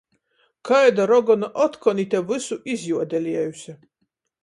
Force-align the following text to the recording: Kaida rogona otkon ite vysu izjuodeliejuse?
Kaida 0.69 1.05
rogona 1.11 1.51
otkon 1.67 2.03
ite 2.07 2.25
vysu 2.33 2.61
izjuodeliejuse? 2.75 3.81